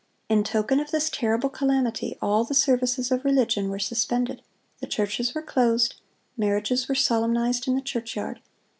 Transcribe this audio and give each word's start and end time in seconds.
In 0.29 0.43
token 0.43 0.79
of 0.79 0.89
this 0.89 1.11
terrible 1.11 1.47
calamity, 1.49 2.17
all 2.23 2.43
the 2.43 2.55
services 2.55 3.11
of 3.11 3.23
religion 3.23 3.69
were 3.69 3.77
suspended. 3.77 4.41
The 4.79 4.87
churches 4.87 5.35
were 5.35 5.43
closed. 5.43 5.93
Marriages 6.35 6.87
were 6.89 6.95
solemnized 6.95 7.67
in 7.67 7.75
the 7.75 7.81
churchyard. 7.83 8.39